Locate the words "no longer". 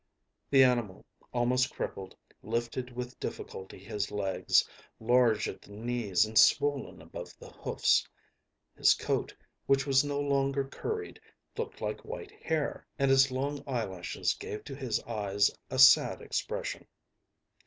10.03-10.63